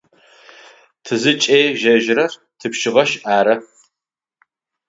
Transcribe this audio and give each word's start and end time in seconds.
Тызыкӏежьэжьырэр 1.05 2.31
тыпшъыгъэшъ 2.59 3.11
ары. 3.37 3.55